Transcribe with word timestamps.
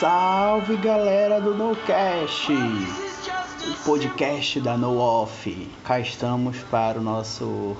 salve 0.00 0.78
galera 0.78 1.42
do 1.42 1.54
NoCast, 1.54 2.50
o 2.54 3.84
podcast 3.84 4.58
da 4.58 4.74
No 4.74 4.96
Off. 4.96 5.68
Cá 5.84 6.00
estamos 6.00 6.56
para 6.70 6.98
o 6.98 7.02
nosso 7.02 7.76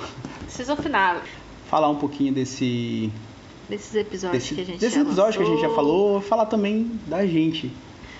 Season 0.46 0.76
final 0.76 1.22
falar 1.70 1.88
um 1.88 1.96
pouquinho 1.96 2.34
desse 2.34 3.10
desses 3.70 3.94
episódios 3.94 4.42
desse, 4.42 4.54
que 4.54 4.60
a 4.60 4.64
gente 4.66 4.78
desse 4.78 4.96
já 4.96 5.00
episódio 5.00 5.40
que 5.40 5.46
a 5.46 5.50
gente 5.50 5.62
já 5.62 5.70
falou, 5.70 6.20
falar 6.20 6.44
também 6.44 6.92
da 7.06 7.24
gente. 7.24 7.72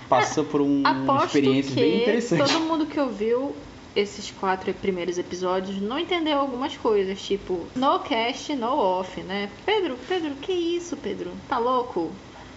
Passou 0.09 0.45
por 0.45 0.62
um, 0.62 0.80
uma 0.80 1.25
experiência 1.27 1.75
bem 1.75 2.01
interessante. 2.01 2.51
todo 2.51 2.61
mundo 2.61 2.87
que 2.87 2.98
ouviu 2.98 3.55
esses 3.95 4.30
quatro 4.30 4.73
primeiros 4.73 5.19
episódios 5.19 5.79
não 5.79 5.98
entendeu 5.98 6.39
algumas 6.39 6.75
coisas, 6.75 7.21
tipo, 7.21 7.67
no 7.76 7.98
cast, 7.98 8.54
no 8.54 8.73
off, 8.79 9.21
né? 9.21 9.51
Pedro, 9.67 9.98
Pedro, 10.09 10.31
que 10.37 10.53
isso, 10.53 10.96
Pedro? 10.96 11.32
Tá 11.46 11.59
louco? 11.59 12.11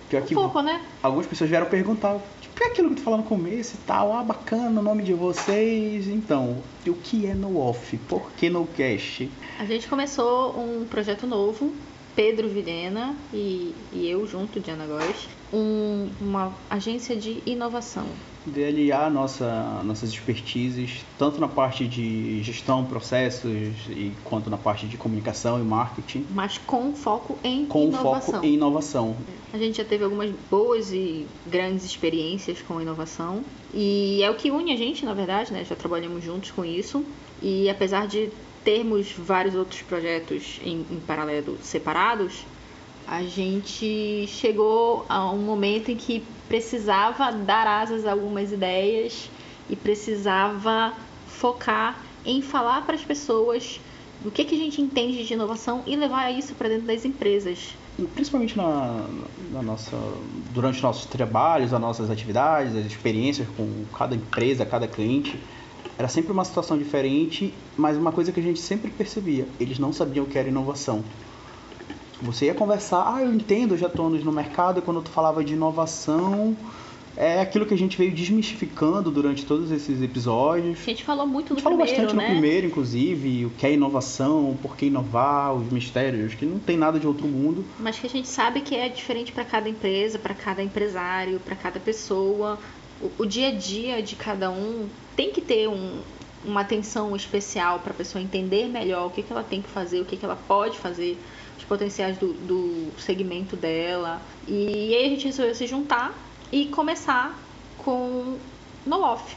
Pior 0.10 0.22
Um 0.22 0.26
que 0.26 0.36
pouco, 0.36 0.62
né? 0.62 0.82
algumas 1.02 1.26
pessoas 1.26 1.50
vieram 1.50 1.66
perguntar, 1.68 2.20
tipo, 2.42 2.64
é 2.64 2.68
aquilo 2.68 2.90
que 2.90 2.96
tu 2.96 3.02
falou 3.02 3.20
no 3.20 3.26
começo 3.26 3.76
e 3.76 3.78
tal, 3.86 4.14
ah, 4.14 4.24
bacana 4.24 4.80
o 4.80 4.84
nome 4.84 5.04
de 5.04 5.14
vocês. 5.14 6.08
Então, 6.08 6.58
e 6.86 6.90
o 6.90 6.94
que 6.96 7.26
é 7.26 7.34
no 7.34 7.58
off? 7.58 7.98
Por 8.10 8.32
que 8.34 8.50
no 8.50 8.66
cast? 8.68 9.30
A 9.60 9.66
gente 9.66 9.88
começou 9.88 10.58
um 10.60 10.86
projeto 10.86 11.26
novo, 11.26 11.74
Pedro 12.16 12.48
Vilhena 12.48 13.16
e, 13.34 13.74
e 13.92 14.08
eu 14.10 14.26
junto, 14.28 14.60
Diana 14.60 14.86
Góes, 14.86 15.28
um, 15.52 16.10
uma 16.22 16.54
agência 16.70 17.16
de 17.16 17.42
inovação. 17.46 18.06
de 18.46 18.64
aliar 18.64 19.10
nossa, 19.10 19.82
nossas 19.84 20.10
expertises, 20.10 21.04
tanto 21.18 21.40
na 21.40 21.48
parte 21.48 21.88
de 21.88 22.42
gestão, 22.44 22.86
processos, 22.86 23.52
e 23.90 24.12
quanto 24.24 24.50
na 24.50 24.58
parte 24.58 24.86
de 24.88 24.98
comunicação 24.98 25.60
e 25.60 25.64
marketing, 25.64 26.26
Mas 26.32 26.58
com 26.58 26.94
foco 26.94 27.38
em 27.44 27.66
com 27.66 27.84
inovação. 27.86 28.34
foco 28.34 28.46
em 28.46 28.54
inovação. 28.54 29.16
A 29.54 29.58
gente 29.58 29.78
já 29.78 29.86
teve 29.86 30.04
algumas 30.04 30.32
boas 30.50 30.92
e 30.92 31.26
grandes 31.48 31.86
experiências 31.86 32.62
com 32.62 32.82
inovação. 32.82 33.44
E 33.74 34.22
é 34.24 34.30
o 34.30 34.36
que 34.36 34.52
une 34.52 34.74
a 34.74 34.78
gente, 34.78 35.06
na 35.06 35.14
verdade, 35.14 35.54
né? 35.54 35.64
Já 35.64 35.76
trabalhamos 35.76 36.24
juntos 36.24 36.52
com 36.52 36.66
isso. 36.66 37.06
E 37.42 37.70
apesar 37.70 38.08
de 38.08 38.30
termos 38.64 39.12
vários 39.12 39.56
outros 39.56 39.82
projetos 39.82 40.60
em, 40.64 40.86
em 40.90 41.00
paralelo 41.06 41.58
separados, 41.62 42.46
a 43.08 43.22
gente 43.24 44.26
chegou 44.28 45.06
a 45.10 45.30
um 45.30 45.40
momento 45.40 45.92
em 45.92 45.96
que 45.96 46.24
precisava 46.48 47.32
dar 47.32 47.68
asas 47.68 48.06
a 48.06 48.12
algumas 48.12 48.52
ideias 48.52 49.30
e 49.70 49.76
precisava 49.76 50.94
focar 51.28 52.00
em 52.26 52.42
falar 52.42 52.86
para 52.86 52.96
as 52.96 53.04
pessoas 53.04 53.80
do 54.24 54.32
que, 54.32 54.46
que 54.46 54.56
a 54.56 54.58
gente 54.58 54.82
entende 54.82 55.26
de 55.26 55.34
inovação 55.34 55.84
e 55.86 55.96
levar 55.96 56.32
isso 56.32 56.54
para 56.56 56.70
dentro 56.70 56.88
das 56.88 57.04
empresas. 57.04 57.76
Principalmente 58.16 58.56
na, 58.56 59.06
na 59.52 59.62
nossa, 59.62 59.98
durante 60.54 60.78
os 60.78 60.82
nossos 60.82 61.06
trabalhos, 61.06 61.74
as 61.74 61.82
nossas 61.82 62.10
atividades, 62.10 62.76
as 62.76 62.86
experiências 62.86 63.48
com 63.58 63.68
cada 63.96 64.16
empresa, 64.16 64.66
cada 64.66 64.88
cliente, 64.88 65.38
era 65.98 66.08
sempre 66.08 66.32
uma 66.32 66.44
situação 66.44 66.78
diferente, 66.78 67.54
mas 67.78 67.98
uma 67.98 68.12
coisa 68.12 68.32
que 68.32 68.40
a 68.40 68.44
gente 68.44 68.60
sempre 68.60 68.90
percebia, 68.92 69.48
eles 69.60 69.80
não 69.80 69.94
sabiam 69.94 70.26
o 70.26 70.28
que 70.28 70.38
era 70.38 70.48
inovação. 70.48 71.04
Você 72.22 72.46
ia 72.46 72.54
conversar, 72.54 73.14
ah, 73.14 73.22
eu 73.22 73.34
entendo, 73.34 73.74
eu 73.74 73.78
já 73.78 73.88
estou 73.88 74.08
anos 74.08 74.24
no 74.24 74.32
mercado, 74.32 74.80
e 74.80 74.82
quando 74.82 75.02
tu 75.02 75.10
falava 75.10 75.44
de 75.44 75.54
inovação, 75.54 76.56
é 77.16 77.42
aquilo 77.42 77.66
que 77.66 77.74
a 77.74 77.78
gente 77.78 77.98
veio 77.98 78.12
desmistificando 78.12 79.12
durante 79.12 79.46
todos 79.46 79.72
esses 79.72 80.02
episódios. 80.02 80.80
A 80.82 80.86
gente 80.86 81.04
falou 81.04 81.28
muito 81.28 81.50
no 81.50 81.56
gente 81.56 81.64
falou 81.64 81.78
primeiro, 81.78 82.02
bastante 82.02 82.18
né? 82.18 82.28
no 82.28 82.32
primeiro, 82.32 82.68
inclusive, 82.68 83.46
o 83.46 83.50
que 83.52 83.68
é 83.68 83.74
inovação, 83.74 84.58
por 84.62 84.76
que 84.76 84.88
inovar, 84.88 85.54
os 85.54 85.72
mistérios, 85.72 86.34
que 86.34 86.46
não 86.46 86.60
tem 86.60 86.78
nada 86.78 87.00
de 87.00 87.06
outro 87.06 87.28
mundo. 87.28 87.64
Mas 87.80 88.00
que 88.00 88.08
a 88.08 88.10
gente 88.10 88.28
sabe 88.28 88.62
que 88.62 88.76
é 88.76 88.90
diferente 88.90 89.32
para 89.32 89.46
cada 89.46 89.70
empresa, 89.70 90.18
para 90.18 90.34
cada 90.34 90.64
empresário, 90.64 91.40
para 91.40 91.56
cada 91.56 91.80
pessoa. 91.80 92.58
O, 93.18 93.26
dia 93.26 93.50
a 93.50 93.52
dia 93.52 94.02
de 94.02 94.16
cada 94.16 94.50
um 94.50 94.88
tem 95.16 95.32
que 95.32 95.42
ter 95.42 95.68
um, 95.68 96.00
uma 96.46 96.62
atenção 96.62 97.16
especial 97.16 97.80
para 97.80 97.92
a 97.92 97.96
pessoa 97.96 98.22
entender 98.22 98.68
melhor 98.68 99.08
o 99.08 99.10
que, 99.10 99.22
que 99.22 99.32
ela 99.32 99.44
tem 99.44 99.62
que 99.62 99.70
fazer, 99.70 100.02
o 100.02 100.06
que, 100.06 100.16
que 100.16 100.26
ela 100.26 100.38
pode 100.48 100.78
fazer, 100.78 101.18
os 101.58 101.64
potenciais 101.64 102.18
do, 102.18 102.34
do 102.34 102.92
segmento 103.00 103.56
dela. 103.56 104.22
E 104.48 104.96
aí 104.96 105.06
a 105.06 105.10
gente 105.10 105.26
resolveu 105.26 105.56
se 105.56 105.68
juntar 105.68 106.14
e 106.52 106.68
começar 106.68 107.38
com 107.78 108.38
no 108.86 109.02
off. 109.02 109.36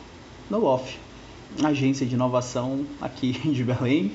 No 0.48 0.64
Off, 0.64 0.96
agência 1.62 2.06
de 2.06 2.14
inovação 2.14 2.86
aqui 3.00 3.32
de 3.50 3.64
Belém. 3.64 4.12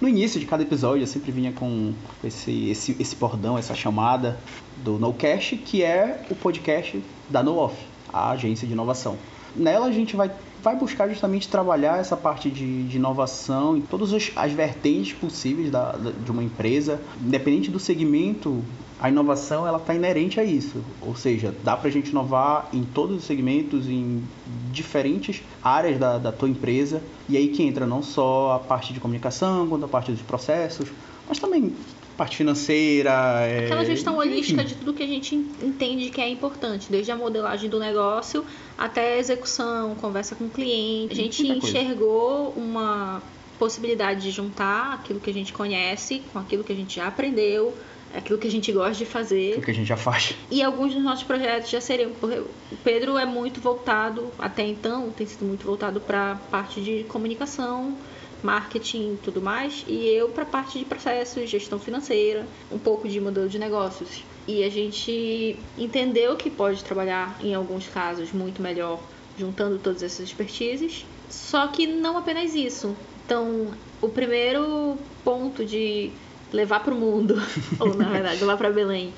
No 0.00 0.08
início 0.08 0.40
de 0.40 0.46
cada 0.46 0.62
episódio 0.62 1.02
eu 1.02 1.06
sempre 1.06 1.30
vinha 1.30 1.52
com 1.52 1.92
esse, 2.24 2.70
esse, 2.70 2.96
esse 2.98 3.16
bordão, 3.16 3.58
essa 3.58 3.74
chamada 3.74 4.38
do 4.78 4.98
NoCast, 4.98 5.56
que 5.58 5.82
é 5.82 6.24
o 6.30 6.34
podcast 6.34 7.02
da 7.28 7.42
No 7.42 7.58
Off, 7.58 7.76
a 8.12 8.30
agência 8.30 8.66
de 8.66 8.72
inovação. 8.72 9.16
Nela 9.56 9.86
a 9.86 9.92
gente 9.92 10.14
vai, 10.14 10.30
vai 10.62 10.76
buscar 10.76 11.08
justamente 11.08 11.48
trabalhar 11.48 11.98
essa 11.98 12.16
parte 12.16 12.50
de, 12.50 12.84
de 12.84 12.96
inovação 12.96 13.76
em 13.76 13.80
todas 13.80 14.12
as, 14.12 14.30
as 14.36 14.52
vertentes 14.52 15.12
possíveis 15.14 15.70
da, 15.70 15.92
de 15.92 16.30
uma 16.30 16.42
empresa, 16.42 17.00
independente 17.20 17.70
do 17.70 17.78
segmento. 17.78 18.62
A 19.00 19.08
inovação 19.08 19.66
ela 19.66 19.78
está 19.78 19.94
inerente 19.94 20.40
a 20.40 20.44
isso, 20.44 20.82
ou 21.00 21.14
seja, 21.14 21.54
dá 21.62 21.76
para 21.76 21.88
a 21.88 21.92
gente 21.92 22.10
inovar 22.10 22.68
em 22.72 22.82
todos 22.82 23.16
os 23.16 23.24
segmentos, 23.24 23.86
em 23.86 24.24
diferentes 24.72 25.40
áreas 25.62 25.98
da, 25.98 26.18
da 26.18 26.32
tua 26.32 26.48
empresa, 26.48 27.00
e 27.28 27.36
aí 27.36 27.48
que 27.48 27.62
entra 27.62 27.86
não 27.86 28.02
só 28.02 28.54
a 28.54 28.58
parte 28.58 28.92
de 28.92 28.98
comunicação, 28.98 29.68
quanto 29.68 29.84
a 29.84 29.88
parte 29.88 30.10
dos 30.10 30.22
processos, 30.22 30.88
mas 31.28 31.38
também 31.38 31.72
parte 32.18 32.36
financeira. 32.36 33.10
é, 33.46 33.64
Aquela 33.66 33.84
gestão 33.84 34.18
holística 34.18 34.64
de 34.64 34.74
tudo 34.74 34.92
que 34.92 35.04
a 35.04 35.06
gente 35.06 35.36
entende 35.62 36.10
que 36.10 36.20
é 36.20 36.28
importante, 36.28 36.88
desde 36.90 37.12
a 37.12 37.16
modelagem 37.16 37.70
do 37.70 37.78
negócio 37.78 38.44
até 38.76 39.14
a 39.14 39.18
execução, 39.18 39.94
conversa 39.94 40.34
com 40.34 40.44
o 40.46 40.50
cliente. 40.50 41.12
A 41.12 41.16
gente 41.16 41.44
Muita 41.44 41.60
coisa. 41.60 41.78
enxergou 41.78 42.52
uma 42.56 43.22
possibilidade 43.58 44.22
de 44.22 44.30
juntar 44.32 44.94
aquilo 44.94 45.20
que 45.20 45.30
a 45.30 45.34
gente 45.34 45.52
conhece 45.52 46.22
com 46.32 46.38
aquilo 46.40 46.64
que 46.64 46.72
a 46.72 46.76
gente 46.76 46.96
já 46.96 47.06
aprendeu, 47.06 47.72
aquilo 48.14 48.38
que 48.38 48.48
a 48.48 48.50
gente 48.50 48.70
gosta 48.72 48.94
de 48.94 49.06
fazer. 49.06 49.56
o 49.58 49.62
que 49.62 49.70
a 49.70 49.74
gente 49.74 49.86
já 49.88 49.96
faz. 49.96 50.34
E 50.50 50.60
alguns 50.62 50.94
dos 50.94 51.02
nossos 51.02 51.24
projetos 51.24 51.70
já 51.70 51.80
seriam. 51.80 52.10
O 52.10 52.76
Pedro 52.82 53.16
é 53.16 53.24
muito 53.24 53.60
voltado, 53.60 54.30
até 54.38 54.66
então, 54.66 55.10
tem 55.10 55.26
sido 55.26 55.44
muito 55.44 55.64
voltado 55.64 56.00
para 56.00 56.32
a 56.32 56.34
parte 56.36 56.80
de 56.80 57.04
comunicação, 57.08 57.96
marketing 58.42 59.14
e 59.14 59.16
tudo 59.22 59.40
mais, 59.40 59.84
e 59.86 60.06
eu 60.08 60.28
para 60.28 60.42
a 60.44 60.46
parte 60.46 60.78
de 60.78 60.84
processos, 60.84 61.48
gestão 61.48 61.78
financeira, 61.78 62.46
um 62.70 62.78
pouco 62.78 63.08
de 63.08 63.20
modelo 63.20 63.48
de 63.48 63.58
negócios. 63.58 64.24
E 64.46 64.62
a 64.64 64.70
gente 64.70 65.58
entendeu 65.76 66.36
que 66.36 66.48
pode 66.48 66.82
trabalhar, 66.82 67.38
em 67.42 67.54
alguns 67.54 67.86
casos, 67.88 68.32
muito 68.32 68.62
melhor 68.62 69.00
juntando 69.36 69.78
todas 69.78 70.02
essas 70.02 70.20
expertises, 70.20 71.04
só 71.28 71.68
que 71.68 71.86
não 71.86 72.16
apenas 72.16 72.54
isso. 72.54 72.96
Então, 73.24 73.68
o 74.00 74.08
primeiro 74.08 74.98
ponto 75.24 75.64
de 75.64 76.10
levar 76.52 76.80
para 76.80 76.94
o 76.94 76.98
mundo, 76.98 77.36
ou 77.78 77.94
na 77.94 78.08
verdade, 78.08 78.40
levar 78.40 78.56
para 78.56 78.70
Belém, 78.70 79.12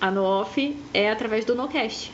a 0.00 0.10
No 0.10 0.22
Off 0.22 0.76
é 0.92 1.10
através 1.10 1.44
do 1.44 1.54
NoCast. 1.54 2.12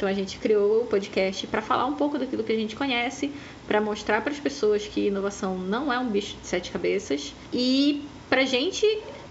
Então 0.00 0.08
a 0.08 0.14
gente 0.14 0.38
criou 0.38 0.80
o 0.80 0.86
podcast 0.86 1.46
para 1.46 1.60
falar 1.60 1.84
um 1.84 1.92
pouco 1.92 2.18
daquilo 2.18 2.42
que 2.42 2.50
a 2.50 2.56
gente 2.56 2.74
conhece, 2.74 3.30
para 3.68 3.82
mostrar 3.82 4.22
para 4.22 4.32
as 4.32 4.40
pessoas 4.40 4.86
que 4.86 5.08
inovação 5.08 5.58
não 5.58 5.92
é 5.92 5.98
um 5.98 6.08
bicho 6.08 6.38
de 6.40 6.46
sete 6.46 6.70
cabeças 6.70 7.34
e 7.52 8.02
para 8.30 8.40
a 8.40 8.44
gente 8.46 8.86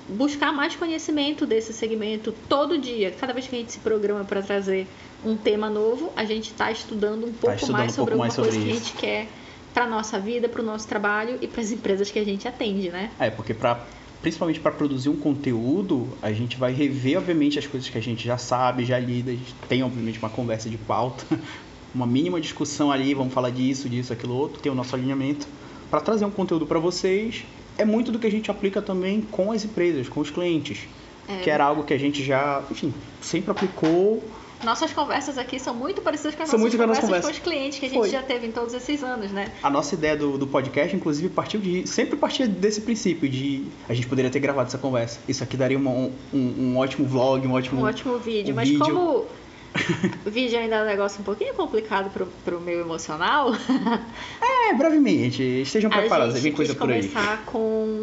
buscar 0.07 0.53
mais 0.53 0.75
conhecimento 0.75 1.47
desse 1.47 1.74
segmento 1.74 2.31
todo 2.47 2.78
dia. 2.78 3.09
Cada 3.19 3.34
vez 3.34 3.47
que 3.47 3.56
a 3.56 3.57
gente 3.57 3.72
se 3.72 3.80
programa 3.80 4.24
para 4.24 4.44
trazer 4.44 4.85
um 5.25 5.35
tema 5.35 5.72
novo, 5.72 6.13
a 6.16 6.24
gente 6.24 6.52
está 6.52 6.72
estudando 6.72 7.25
um 7.25 7.34
pouco 7.34 7.56
estudando 7.56 7.75
mais 7.75 7.91
um 7.94 7.96
sobre 7.96 8.13
pouco 8.13 8.25
alguma 8.25 8.25
mais 8.25 8.36
coisa 8.36 8.51
sobre 8.51 8.63
que 8.63 8.72
a 8.72 8.75
isso. 8.75 8.86
gente 8.90 8.97
quer 9.01 9.28
para 9.74 9.88
nossa 9.88 10.19
vida, 10.19 10.47
para 10.47 10.62
o 10.62 10.66
nosso 10.66 10.88
trabalho 10.88 11.40
e 11.41 11.47
para 11.47 11.62
as 11.62 11.72
empresas 11.72 12.12
que 12.12 12.19
a 12.19 12.24
gente 12.24 12.48
atende, 12.48 12.92
né? 12.92 13.10
É, 13.19 13.31
porque 13.31 13.56
pra, 13.56 13.88
principalmente 14.21 14.60
para 14.60 14.71
produzir 14.71 15.10
um 15.10 15.16
conteúdo, 15.16 16.07
a 16.21 16.31
gente 16.31 16.57
vai 16.57 16.74
rever, 16.74 17.18
obviamente, 17.18 17.57
as 17.57 17.68
coisas 17.68 17.89
que 17.89 17.98
a 17.98 18.01
gente 18.01 18.25
já 18.25 18.38
sabe, 18.38 18.86
já 18.86 19.00
lida, 19.00 19.31
a 19.31 19.33
gente 19.33 19.54
tem, 19.68 19.83
obviamente, 19.83 20.19
uma 20.19 20.30
conversa 20.30 20.69
de 20.69 20.77
pauta, 20.77 21.25
uma 21.95 22.06
mínima 22.06 22.39
discussão 22.42 22.92
ali, 22.92 23.13
vamos 23.13 23.33
falar 23.33 23.50
disso, 23.50 23.88
disso, 23.88 24.12
aquilo 24.12 24.36
outro, 24.36 24.62
tem 24.62 24.71
o 24.71 24.75
nosso 24.75 24.95
alinhamento, 24.95 25.48
para 25.89 26.01
trazer 26.01 26.25
um 26.25 26.31
conteúdo 26.31 26.66
para 26.66 26.80
vocês. 26.80 27.45
É 27.77 27.86
muito 27.86 28.12
do 28.12 28.19
que 28.19 28.27
a 28.27 28.31
gente 28.31 28.51
aplica 28.51 28.81
também 28.81 29.21
com 29.21 29.51
as 29.51 29.63
empresas, 29.63 30.10
com 30.10 30.19
os 30.19 30.30
clientes, 30.30 30.88
É, 31.27 31.42
que 31.42 31.50
era 31.50 31.63
algo 31.63 31.83
que 31.83 31.94
a 31.94 31.98
gente 31.98 32.24
já, 32.24 32.63
enfim, 32.69 32.94
sempre 33.21 33.51
aplicou. 33.51 34.24
Nossas 34.63 34.91
conversas 34.91 35.38
aqui 35.38 35.59
são 35.59 35.73
muito 35.73 36.01
parecidas 36.01 36.35
com 36.35 36.44
as 36.44 36.50
São 36.50 36.59
nossas 36.59 36.73
nossa 36.88 37.01
conversas 37.01 37.25
com 37.25 37.31
os 37.38 37.39
clientes 37.39 37.79
que 37.79 37.85
a 37.85 37.89
gente 37.89 37.97
Foi. 38.00 38.09
já 38.09 38.21
teve 38.21 38.47
em 38.47 38.51
todos 38.51 38.73
esses 38.73 39.01
anos, 39.03 39.31
né? 39.31 39.51
A 39.63 39.69
nossa 39.69 39.95
ideia 39.95 40.17
do, 40.17 40.38
do 40.38 40.45
podcast, 40.47 40.94
inclusive, 40.95 41.29
partiu 41.29 41.59
de. 41.61 41.88
Sempre 41.88 42.17
partia 42.17 42.47
desse 42.47 42.81
princípio 42.81 43.29
de 43.29 43.65
a 43.88 43.94
gente 43.94 44.07
poderia 44.07 44.29
ter 44.29 44.39
gravado 44.39 44.67
essa 44.67 44.77
conversa. 44.77 45.19
Isso 45.27 45.44
aqui 45.44 45.56
daria 45.56 45.77
uma- 45.77 45.91
um, 45.91 46.11
um, 46.33 46.39
um 46.59 46.77
ótimo 46.77 47.07
vlog, 47.07 47.45
um 47.47 47.53
ótimo. 47.53 47.81
Um 47.81 47.85
ótimo 47.85 48.17
vídeo. 48.19 48.51
um 48.51 48.56
Mas 48.56 48.67
vídeo. 48.69 48.83
como 48.85 49.25
o 50.25 50.30
vídeo 50.30 50.57
ainda 50.57 50.77
é 50.77 50.83
um 50.83 50.86
negócio 50.86 51.21
um 51.21 51.24
pouquinho 51.24 51.54
complicado 51.54 52.10
pro, 52.12 52.27
pro 52.44 52.60
meu 52.60 52.80
emocional, 52.81 53.51
É, 54.69 54.74
brevemente. 54.74 55.42
Estejam 55.42 55.89
preparados, 55.89 56.39
vem 56.39 56.51
coisa 56.51 56.75
por 56.75 56.92
aí. 56.92 57.07
começar 57.07 57.44
com 57.45 57.57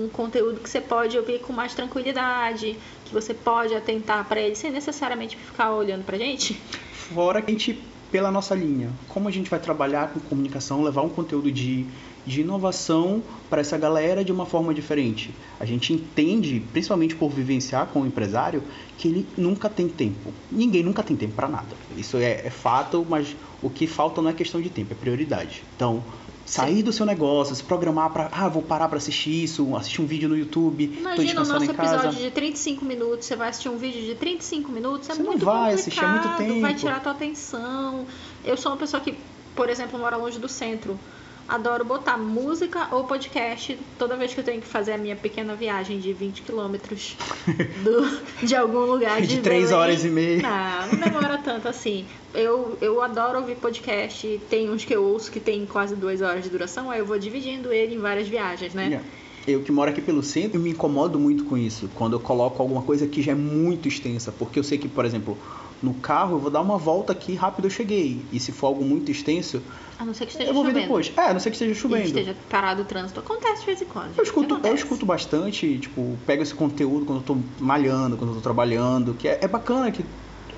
um 0.04 0.08
conteúdo 0.12 0.60
que 0.60 0.68
você 0.68 0.80
pode 0.80 1.16
ouvir 1.16 1.40
com 1.40 1.52
mais 1.52 1.74
tranquilidade, 1.74 2.76
que 3.04 3.12
você 3.12 3.32
pode 3.32 3.74
atentar 3.74 4.24
para 4.26 4.40
ele 4.40 4.54
sem 4.54 4.70
necessariamente 4.70 5.36
ficar 5.36 5.72
olhando 5.72 6.04
pra 6.04 6.18
gente. 6.18 6.54
Fora 6.92 7.40
que 7.40 7.50
a 7.50 7.54
gente, 7.54 7.78
pela 8.10 8.30
nossa 8.30 8.54
linha, 8.54 8.90
como 9.08 9.28
a 9.28 9.30
gente 9.30 9.48
vai 9.48 9.60
trabalhar 9.60 10.12
com 10.12 10.20
comunicação, 10.20 10.82
levar 10.82 11.02
um 11.02 11.08
conteúdo 11.08 11.52
de, 11.52 11.86
de 12.26 12.40
inovação 12.40 13.22
para 13.48 13.60
essa 13.60 13.78
galera 13.78 14.24
de 14.24 14.32
uma 14.32 14.44
forma 14.44 14.74
diferente. 14.74 15.30
A 15.60 15.64
gente 15.64 15.92
entende, 15.92 16.60
principalmente 16.72 17.14
por 17.14 17.30
vivenciar 17.30 17.86
com 17.86 18.02
o 18.02 18.06
empresário, 18.06 18.62
que 18.98 19.08
ele 19.08 19.26
nunca 19.36 19.68
tem 19.68 19.88
tempo. 19.88 20.32
Ninguém 20.50 20.82
nunca 20.82 21.02
tem 21.02 21.16
tempo 21.16 21.34
para 21.34 21.48
nada. 21.48 21.68
Isso 21.96 22.16
é, 22.16 22.46
é 22.46 22.50
fato, 22.50 23.06
mas 23.08 23.36
o 23.62 23.70
que 23.70 23.86
falta 23.86 24.20
não 24.20 24.28
é 24.30 24.32
questão 24.32 24.60
de 24.60 24.68
tempo, 24.68 24.92
é 24.92 24.96
prioridade. 24.96 25.62
Então, 25.76 26.02
sair 26.44 26.82
do 26.82 26.92
seu 26.92 27.06
negócio, 27.06 27.54
se 27.54 27.62
programar 27.62 28.10
para, 28.10 28.28
ah, 28.32 28.48
vou 28.48 28.62
parar 28.62 28.88
para 28.88 28.98
assistir 28.98 29.44
isso, 29.44 29.74
assistir 29.76 30.00
um 30.02 30.06
vídeo 30.06 30.28
no 30.28 30.36
YouTube, 30.36 30.88
tô 30.88 31.00
Imagina 31.00 31.14
o 31.14 31.24
descansando 31.24 31.60
nosso 31.60 31.72
em 31.72 31.74
casa. 31.74 31.94
episódio 31.96 32.18
de 32.24 32.30
35 32.32 32.84
minutos, 32.84 33.26
você 33.26 33.36
vai 33.36 33.48
assistir 33.50 33.68
um 33.68 33.78
vídeo 33.78 34.02
de 34.02 34.14
35 34.16 34.70
minutos, 34.72 35.08
é 35.08 35.14
Você 35.14 35.22
não 35.22 35.30
muito 35.30 35.44
vai 35.44 35.54
complicado, 35.54 35.74
assistir, 35.80 36.04
é 36.04 36.08
muito 36.08 36.60
vai 36.60 36.70
tempo. 36.72 36.80
tirar 36.80 37.00
tua 37.02 37.12
atenção. 37.12 38.06
Eu 38.44 38.56
sou 38.56 38.72
uma 38.72 38.78
pessoa 38.78 39.00
que, 39.00 39.14
por 39.54 39.68
exemplo, 39.68 39.98
mora 39.98 40.16
longe 40.16 40.38
do 40.38 40.48
centro. 40.48 40.98
Adoro 41.48 41.84
botar 41.84 42.16
música 42.18 42.88
ou 42.90 43.04
podcast 43.04 43.78
toda 43.98 44.16
vez 44.16 44.34
que 44.34 44.40
eu 44.40 44.44
tenho 44.44 44.60
que 44.60 44.66
fazer 44.66 44.92
a 44.92 44.98
minha 44.98 45.14
pequena 45.14 45.54
viagem 45.54 46.00
de 46.00 46.12
20 46.12 46.42
quilômetros 46.42 47.16
de 48.42 48.56
algum 48.56 48.80
lugar 48.80 49.20
de, 49.20 49.36
De 49.36 49.40
três 49.42 49.66
Belém. 49.66 49.76
horas 49.78 50.04
e 50.04 50.08
meia. 50.08 50.42
Não, 50.42 50.92
não 50.92 51.04
demora 51.04 51.38
tanto 51.38 51.68
assim. 51.68 52.04
Eu, 52.34 52.76
eu 52.80 53.00
adoro 53.00 53.38
ouvir 53.38 53.56
podcast. 53.56 54.40
Tem 54.50 54.68
uns 54.68 54.84
que 54.84 54.94
eu 54.94 55.04
ouço 55.04 55.30
que 55.30 55.38
tem 55.38 55.64
quase 55.66 55.94
duas 55.94 56.20
horas 56.20 56.42
de 56.42 56.50
duração, 56.50 56.90
aí 56.90 56.98
eu 56.98 57.06
vou 57.06 57.18
dividindo 57.18 57.72
ele 57.72 57.94
em 57.94 57.98
várias 57.98 58.26
viagens, 58.26 58.74
né? 58.74 58.86
Yeah. 58.86 59.06
Eu 59.46 59.62
que 59.62 59.70
moro 59.70 59.88
aqui 59.88 60.00
pelo 60.02 60.24
centro, 60.24 60.58
eu 60.58 60.60
me 60.60 60.70
incomodo 60.70 61.20
muito 61.20 61.44
com 61.44 61.56
isso. 61.56 61.88
Quando 61.94 62.14
eu 62.14 62.20
coloco 62.20 62.60
alguma 62.60 62.82
coisa 62.82 63.06
que 63.06 63.22
já 63.22 63.30
é 63.30 63.34
muito 63.36 63.86
extensa. 63.86 64.32
Porque 64.32 64.58
eu 64.58 64.64
sei 64.64 64.76
que, 64.76 64.88
por 64.88 65.04
exemplo, 65.04 65.38
no 65.82 65.94
carro 65.94 66.36
eu 66.36 66.38
vou 66.40 66.50
dar 66.50 66.60
uma 66.62 66.78
volta 66.78 67.12
aqui 67.12 67.34
rápido 67.34 67.66
eu 67.66 67.70
cheguei. 67.70 68.24
E 68.32 68.40
se 68.40 68.50
for 68.52 68.68
algo 68.68 68.84
muito 68.84 69.10
extenso, 69.10 69.62
A 69.98 70.04
não 70.04 70.14
ser 70.14 70.26
que 70.26 70.32
esteja 70.32 70.50
eu 70.50 70.54
vou 70.54 70.62
ver 70.64 70.70
chovendo. 70.70 70.86
depois. 70.86 71.12
É, 71.16 71.20
a 71.22 71.32
não 71.32 71.40
ser 71.40 71.50
que 71.50 71.56
esteja 71.56 71.72
E 71.72 71.74
chovendo. 71.74 72.04
esteja 72.06 72.36
parado 72.48 72.82
o 72.82 72.84
trânsito. 72.84 73.20
Acontece 73.20 73.60
de 73.60 73.66
vez 73.66 73.82
em 73.82 73.84
quando. 73.86 74.16
Eu 74.16 74.22
escuto, 74.24 74.60
eu 74.64 74.74
escuto 74.74 75.06
bastante, 75.06 75.78
tipo, 75.78 76.18
pego 76.26 76.42
esse 76.42 76.54
conteúdo 76.54 77.04
quando 77.06 77.18
eu 77.18 77.24
tô 77.24 77.36
malhando, 77.60 78.16
quando 78.16 78.30
eu 78.30 78.36
tô 78.36 78.40
trabalhando, 78.42 79.14
que 79.14 79.28
é, 79.28 79.38
é 79.42 79.48
bacana 79.48 79.90
que 79.90 80.04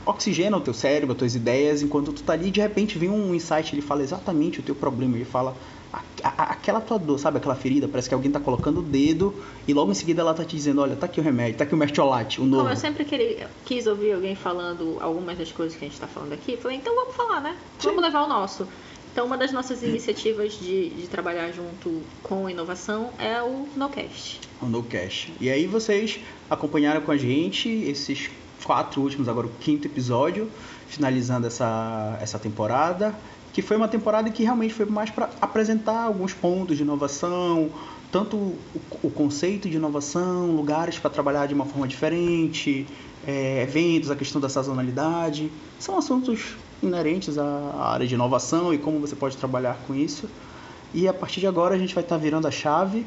oxigena 0.06 0.56
o 0.56 0.61
teu 0.61 0.73
cérebro, 0.73 1.12
as 1.12 1.19
tuas 1.19 1.35
ideias, 1.35 1.82
enquanto 1.82 2.12
tu 2.12 2.23
tá 2.23 2.32
ali, 2.32 2.50
de 2.50 2.61
repente 2.61 2.97
vem 2.99 3.11
um 3.11 3.35
insight, 3.35 3.75
ele 3.75 3.82
fala 3.82 4.03
exatamente 4.03 4.61
o 4.61 4.62
teu 4.62 4.75
problema, 4.75 5.17
ele 5.17 5.25
fala 5.26 5.55
a- 5.93 6.02
a- 6.23 6.43
aquela 6.52 6.81
tua 6.81 6.99
dor, 6.99 7.19
sabe, 7.19 7.38
aquela 7.38 7.55
ferida, 7.55 7.88
parece 7.88 8.08
que 8.08 8.14
alguém 8.14 8.31
tá 8.31 8.38
colocando 8.40 8.81
o 8.81 8.82
dedo 8.82 9.35
e 9.67 9.73
logo 9.73 9.90
em 9.90 9.94
seguida 9.94 10.20
ela 10.23 10.35
tá 10.35 10.44
te 10.44 10.55
dizendo, 10.56 10.81
olha, 10.81 10.94
tá 10.96 11.06
aqui 11.06 11.20
o 11.20 11.23
remédio, 11.23 11.56
tá 11.58 11.64
aqui 11.64 11.75
o 11.75 11.79
mertiolate, 11.79 12.40
o 12.40 12.44
novo. 12.44 12.62
Como 12.62 12.73
eu 12.73 12.76
sempre 12.76 13.05
queria, 13.05 13.49
quis 13.64 13.87
ouvir 13.87 14.12
alguém 14.12 14.35
falando 14.35 14.99
algumas 15.00 15.38
das 15.38 15.50
coisas 15.52 15.76
que 15.79 15.85
a 15.85 15.88
gente 15.88 15.99
tá 16.00 16.06
falando 16.06 16.32
aqui, 16.32 16.56
falei, 16.56 16.76
então 16.76 16.94
vamos 16.94 17.14
falar, 17.17 17.40
né? 17.40 17.56
Vamos 17.81 18.02
levar 18.02 18.23
o 18.25 18.29
nosso. 18.29 18.67
Então, 19.12 19.26
uma 19.26 19.37
das 19.38 19.50
nossas 19.50 19.82
iniciativas 19.82 20.52
de, 20.61 20.90
de 20.90 21.08
trabalhar 21.08 21.50
junto 21.50 22.02
com 22.23 22.49
inovação 22.49 23.11
é 23.19 23.43
o 23.43 23.67
NoCast. 23.75 24.41
o 24.62 24.67
No 24.67 24.82
Cash. 24.84 25.29
E 25.41 25.50
aí 25.50 25.67
vocês 25.67 26.20
acompanharam 26.49 27.00
com 27.00 27.11
a 27.11 27.17
gente 27.17 27.69
esses 27.69 28.31
quatro 28.62 29.00
últimos, 29.02 29.29
agora 29.29 29.46
o 29.46 29.50
quinto 29.58 29.88
episódio, 29.88 30.49
finalizando 30.87 31.46
essa, 31.49 32.17
essa 32.20 32.38
temporada, 32.38 33.12
que 33.52 33.62
foi 33.62 33.76
uma 33.76 33.88
temporada 33.88 34.30
que 34.30 34.42
realmente 34.42 34.74
foi 34.74 34.86
mais 34.86 35.10
para 35.10 35.30
apresentar 35.40 36.04
alguns 36.04 36.32
pontos 36.32 36.76
de 36.76 36.82
inovação, 36.82 37.70
tanto 38.10 38.36
o, 38.36 38.58
o 39.02 39.10
conceito 39.10 39.68
de 39.68 39.76
inovação, 39.76 40.52
lugares 40.52 40.98
para 40.98 41.10
trabalhar 41.10 41.46
de 41.46 41.54
uma 41.54 41.64
forma 41.64 41.86
diferente, 41.86 42.86
é, 43.26 43.62
eventos, 43.62 44.10
a 44.10 44.16
questão 44.16 44.40
da 44.40 44.48
sazonalidade, 44.48 45.50
são 45.78 45.98
assuntos 45.98 46.56
inerentes 46.82 47.36
à 47.38 47.92
área 47.92 48.06
de 48.06 48.14
inovação 48.14 48.72
e 48.72 48.78
como 48.78 49.00
você 49.00 49.16
pode 49.16 49.36
trabalhar 49.36 49.78
com 49.86 49.94
isso. 49.94 50.28
E 50.94 51.06
a 51.06 51.12
partir 51.12 51.40
de 51.40 51.46
agora 51.46 51.74
a 51.74 51.78
gente 51.78 51.94
vai 51.94 52.02
estar 52.02 52.16
virando 52.16 52.48
a 52.48 52.50
chave, 52.50 53.04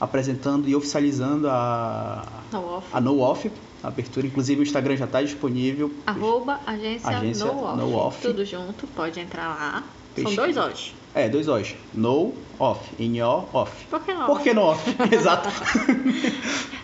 apresentando 0.00 0.68
e 0.68 0.74
oficializando 0.74 1.48
a, 1.48 2.26
No 2.50 2.64
off. 2.64 2.86
a 2.92 3.00
No 3.00 3.20
Off, 3.20 3.48
a 3.48 3.69
abertura. 3.82 4.26
Inclusive 4.26 4.60
o 4.60 4.62
Instagram 4.62 4.96
já 4.96 5.04
está 5.04 5.22
disponível. 5.22 5.92
Arroba 6.06 6.60
agência, 6.66 7.08
Agência 7.08 7.46
no, 7.46 7.62
off. 7.62 7.76
No 7.78 7.94
Off. 7.94 8.22
Tudo 8.22 8.44
junto, 8.44 8.86
pode 8.88 9.20
entrar 9.20 9.48
lá. 9.48 9.84
São 10.22 10.34
dois 10.34 10.56
O's. 10.56 10.94
É, 11.14 11.28
dois 11.28 11.48
O's. 11.48 11.74
No 11.92 12.32
Off. 12.58 12.88
N-O 12.98 13.44
Off. 13.52 13.86
Por 13.86 14.00
que 14.04 14.14
não? 14.14 14.26
Por 14.26 14.40
que 14.42 14.54
no 14.54 14.62
Off? 14.62 14.96
Exato. 15.10 15.48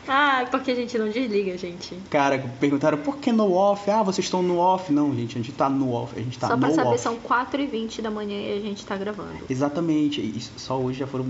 Ah, 0.08 0.46
porque 0.50 0.70
a 0.70 0.75
gente 0.75 0.96
não 0.99 1.08
desliga, 1.08 1.58
gente. 1.58 1.96
Cara, 2.08 2.38
perguntaram 2.61 2.99
por 2.99 3.17
que 3.19 3.32
no 3.32 3.52
Off? 3.52 3.90
Ah, 3.90 4.02
vocês 4.05 4.25
estão 4.26 4.40
no 4.40 4.58
Off? 4.58 4.93
Não, 4.93 5.12
gente, 5.14 5.37
a 5.37 5.43
gente 5.43 5.52
tá 5.52 5.69
no 5.69 5.93
Off. 5.93 6.14
A 6.17 6.23
gente 6.23 6.38
tá 6.38 6.46
Só 6.46 6.55
no 6.55 6.61
pra 6.61 6.70
saber, 6.70 6.88
Off. 6.90 7.00
são 7.00 7.17
4h20 7.17 8.02
da 8.02 8.11
manhã 8.11 8.38
e 8.38 8.56
a 8.56 8.61
gente 8.61 8.87
tá 8.87 8.96
gravando. 8.96 9.38
Exatamente. 9.50 10.20
E 10.20 10.40
só 10.56 10.78
hoje 10.78 11.00
já 11.00 11.06
foram. 11.06 11.26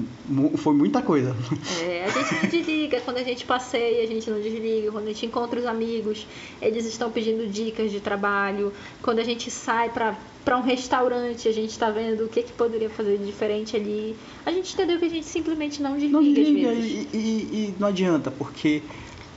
Foi 0.57 0.75
muita 0.75 1.01
coisa. 1.01 1.35
É, 1.83 2.05
a 2.05 2.11
gente 2.11 2.35
não 2.35 2.51
desliga, 2.51 3.01
quando 3.01 3.17
a 3.17 3.23
gente 3.25 3.47
passeia, 3.47 4.05
a 4.05 4.07
gente 4.07 4.31
não 4.31 4.41
desliga, 4.41 4.93
quando 4.93 5.05
a 5.05 5.09
gente 5.09 5.25
encontra 5.27 5.59
os 5.59 5.67
amigos, 5.67 6.27
eles 6.61 6.85
estão 6.87 7.11
pedindo 7.11 7.47
dicas 7.49 7.91
de 7.91 8.01
trabalho, 8.01 8.73
quando 9.03 9.21
a 9.21 9.25
gente 9.25 9.51
sai 9.51 9.89
pra, 9.89 10.17
pra 10.45 10.57
um 10.59 10.63
restaurante, 10.63 11.49
a 11.49 11.53
gente 11.53 11.79
tá 11.79 11.91
vendo 11.91 12.25
o 12.25 12.29
que, 12.29 12.43
que 12.43 12.53
poderia 12.53 12.86
fazer 12.91 13.19
de 13.19 13.27
diferente 13.27 13.77
ali. 13.77 14.17
A 14.45 14.51
gente 14.53 14.73
entendeu 14.75 14.99
que 14.99 15.05
a 15.05 15.09
gente 15.11 15.27
simplesmente 15.27 15.83
não 15.83 15.95
desliga, 15.95 16.13
Não 16.13 16.23
desliga 16.23 16.71
às 16.71 16.77
e, 16.77 16.81
vezes. 16.81 17.07
e- 17.15 17.17
e 17.19 17.75
não 17.79 17.89
adianta, 17.89 18.31
porque 18.31 18.83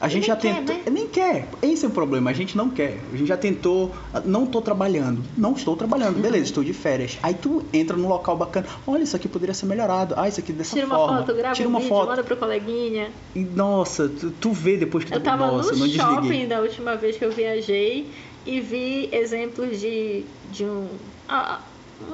a 0.01 0.07
E 0.07 0.09
gente 0.11 0.27
já 0.27 0.35
quer, 0.37 0.55
tentou. 0.55 0.75
né? 0.75 0.81
Nem 0.89 1.07
quer. 1.07 1.49
Esse 1.61 1.83
é 1.85 1.87
o 1.89 1.91
problema, 1.91 2.29
a 2.29 2.33
gente 2.33 2.55
não 2.55 2.69
quer. 2.69 2.97
A 3.13 3.17
gente 3.17 3.27
já 3.27 3.35
tentou. 3.35 3.93
Não 4.23 4.45
tô 4.45 4.61
trabalhando. 4.61 5.21
Não 5.37 5.51
estou 5.53 5.75
trabalhando. 5.75 6.21
Beleza, 6.21 6.45
estou 6.45 6.63
de 6.63 6.71
férias. 6.71 7.17
Aí 7.21 7.33
tu 7.33 7.63
entra 7.73 7.97
num 7.97 8.07
local 8.07 8.37
bacana. 8.37 8.65
Olha, 8.87 9.03
isso 9.03 9.15
aqui 9.15 9.27
poderia 9.27 9.53
ser 9.53 9.65
melhorado. 9.65 10.13
Ah, 10.17 10.27
isso 10.29 10.39
aqui 10.39 10.53
dessa 10.53 10.73
Tira 10.73 10.85
uma 10.87 10.95
forma. 10.95 11.17
foto, 11.25 11.35
grava 11.35 11.53
Tira 11.55 11.67
um 11.67 11.71
uma 11.71 11.79
vídeo, 11.79 11.89
foto. 11.93 12.07
manda 12.09 12.23
pro 12.23 12.37
coleguinha. 12.37 13.11
E, 13.35 13.39
nossa, 13.41 14.07
tu, 14.07 14.31
tu 14.31 14.51
vê 14.53 14.77
depois 14.77 15.03
que 15.03 15.13
Eu 15.13 15.19
tu. 15.19 15.23
tava 15.23 15.47
nossa, 15.47 15.73
no 15.73 15.79
não 15.79 15.87
shopping 15.89 16.21
desliguei. 16.21 16.47
da 16.47 16.61
última 16.61 16.95
vez 16.95 17.17
que 17.17 17.25
eu 17.25 17.31
viajei 17.31 18.07
e 18.45 18.61
vi 18.61 19.09
exemplos 19.11 19.81
de, 19.81 20.23
de 20.49 20.63
um, 20.63 20.87
ah, 21.27 21.59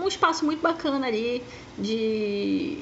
um 0.02 0.08
espaço 0.08 0.46
muito 0.46 0.62
bacana 0.62 1.08
ali 1.08 1.42
de, 1.78 2.78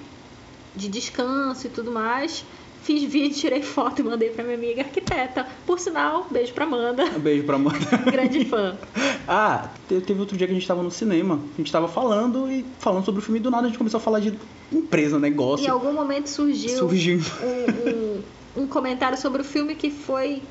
de 0.75 0.88
descanso 0.88 1.67
e 1.67 1.69
tudo 1.69 1.91
mais. 1.91 2.44
Fiz 2.83 3.01
vídeo, 3.03 3.33
tirei 3.38 3.62
foto 3.62 4.01
e 4.01 4.03
mandei 4.03 4.29
pra 4.31 4.43
minha 4.43 4.57
amiga 4.57 4.81
arquiteta. 4.81 5.48
Por 5.65 5.79
sinal, 5.79 6.27
beijo 6.29 6.51
pra 6.53 6.65
Amanda, 6.65 7.05
Um 7.05 7.19
beijo 7.22 7.45
pra 7.45 7.55
Amanda. 7.55 7.79
grande 8.12 8.45
fã. 8.45 8.77
Ah, 9.25 9.69
te- 9.88 10.01
teve 10.01 10.19
outro 10.19 10.36
dia 10.36 10.45
que 10.45 10.51
a 10.51 10.53
gente 10.55 10.67
tava 10.67 10.83
no 10.83 10.91
cinema. 10.91 11.39
A 11.53 11.57
gente 11.57 11.72
tava 11.72 11.88
falando 11.88 12.51
e 12.51 12.65
falando 12.79 13.05
sobre 13.05 13.22
o 13.22 13.24
filme 13.24 13.39
e 13.39 13.41
do 13.41 13.50
nada 13.50 13.63
a 13.63 13.69
gente 13.69 13.77
começou 13.77 13.98
a 14.00 14.01
falar 14.01 14.19
de 14.19 14.38
empresa, 14.69 15.17
negócio. 15.17 15.65
Em 15.65 15.69
algum 15.69 15.93
momento 15.93 16.27
surgiu, 16.27 16.77
Surgiu. 16.77 17.22
um, 17.41 17.89
um, 18.60 18.63
um 18.63 18.67
comentário 18.67 19.17
sobre 19.17 19.41
o 19.41 19.45
filme 19.45 19.75
que 19.75 19.89
foi 19.89 20.41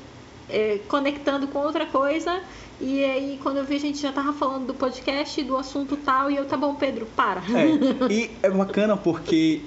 é, 0.49 0.79
conectando 0.87 1.45
com 1.47 1.59
outra 1.59 1.85
coisa. 1.85 2.41
E 2.81 3.03
aí, 3.05 3.39
quando 3.41 3.57
eu 3.57 3.63
vi, 3.63 3.75
a 3.75 3.79
gente 3.79 4.01
já 4.01 4.11
tava 4.11 4.33
falando 4.33 4.67
do 4.67 4.73
podcast, 4.73 5.41
do 5.43 5.55
assunto 5.55 5.95
tal, 5.97 6.29
e 6.29 6.35
eu, 6.35 6.45
tá 6.45 6.57
bom, 6.57 6.75
Pedro, 6.75 7.05
para. 7.15 7.41
É, 7.41 7.67
e 8.11 8.31
é 8.41 8.49
bacana 8.49 8.97
porque, 8.97 9.61